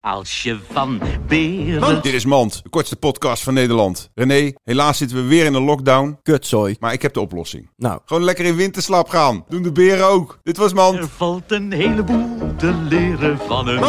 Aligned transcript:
Als 0.00 0.42
je 0.42 0.58
van 0.72 1.00
beren... 1.26 2.02
Dit 2.02 2.12
is 2.12 2.24
Mand, 2.24 2.62
de 2.62 2.68
kortste 2.68 2.96
podcast 2.96 3.42
van 3.42 3.54
Nederland. 3.54 4.10
René, 4.14 4.52
helaas 4.64 4.98
zitten 4.98 5.16
we 5.16 5.22
weer 5.22 5.44
in 5.44 5.54
een 5.54 5.62
lockdown. 5.62 6.18
Kutzooi. 6.22 6.76
Maar 6.78 6.92
ik 6.92 7.02
heb 7.02 7.12
de 7.12 7.20
oplossing. 7.20 7.70
Nou, 7.76 8.00
Gewoon 8.04 8.24
lekker 8.24 8.44
in 8.44 8.56
winterslaap 8.56 9.08
gaan. 9.08 9.44
Doen 9.48 9.62
de 9.62 9.72
beren 9.72 10.06
ook. 10.06 10.38
Dit 10.42 10.56
was 10.56 10.72
Mand. 10.72 10.98
Er 10.98 11.08
valt 11.08 11.52
een 11.52 11.72
heleboel 11.72 12.54
te 12.56 12.74
leren 12.88 13.38
van 13.38 13.68
een... 13.68 13.80